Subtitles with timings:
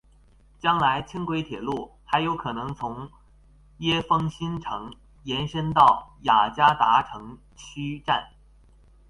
[0.57, 3.07] 将来轻轨铁路还有可能从
[3.81, 8.31] 椰风新城延伸到雅加达城区站。